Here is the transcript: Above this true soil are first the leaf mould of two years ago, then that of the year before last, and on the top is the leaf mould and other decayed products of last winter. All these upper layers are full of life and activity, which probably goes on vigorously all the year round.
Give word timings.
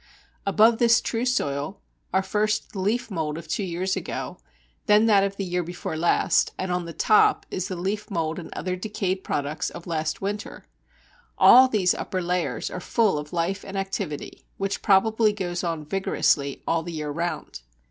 Above 0.47 0.79
this 0.79 0.99
true 0.99 1.25
soil 1.27 1.79
are 2.11 2.23
first 2.23 2.71
the 2.71 2.79
leaf 2.79 3.11
mould 3.11 3.37
of 3.37 3.47
two 3.47 3.61
years 3.63 3.95
ago, 3.95 4.39
then 4.87 5.05
that 5.05 5.23
of 5.23 5.35
the 5.35 5.43
year 5.45 5.61
before 5.61 5.95
last, 5.95 6.53
and 6.57 6.71
on 6.71 6.85
the 6.85 6.91
top 6.91 7.45
is 7.51 7.67
the 7.67 7.75
leaf 7.75 8.09
mould 8.09 8.39
and 8.39 8.51
other 8.55 8.75
decayed 8.75 9.23
products 9.23 9.69
of 9.69 9.85
last 9.85 10.19
winter. 10.19 10.65
All 11.37 11.67
these 11.67 11.93
upper 11.93 12.19
layers 12.23 12.71
are 12.71 12.79
full 12.79 13.19
of 13.19 13.31
life 13.31 13.63
and 13.63 13.77
activity, 13.77 14.43
which 14.57 14.81
probably 14.81 15.33
goes 15.33 15.63
on 15.63 15.85
vigorously 15.85 16.63
all 16.65 16.81
the 16.81 16.93
year 16.93 17.11
round. 17.11 17.61